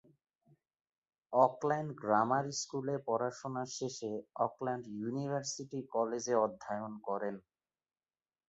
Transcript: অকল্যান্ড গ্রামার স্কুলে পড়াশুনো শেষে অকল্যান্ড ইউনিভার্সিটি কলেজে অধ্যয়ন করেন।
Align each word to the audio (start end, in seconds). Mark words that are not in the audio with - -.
অকল্যান্ড 1.33 1.89
গ্রামার 2.01 2.45
স্কুলে 2.59 2.95
পড়াশুনো 3.07 3.63
শেষে 3.77 4.11
অকল্যান্ড 4.45 4.85
ইউনিভার্সিটি 4.95 5.79
কলেজে 5.93 6.35
অধ্যয়ন 6.45 6.93
করেন। 7.07 7.35